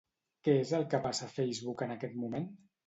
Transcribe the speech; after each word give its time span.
Què 0.47 0.55
és 0.61 0.71
el 0.79 0.87
que 0.95 1.01
passa 1.05 1.29
a 1.29 1.31
Facebook 1.37 1.87
en 1.89 1.97
aquest 1.99 2.21
moment? 2.25 2.55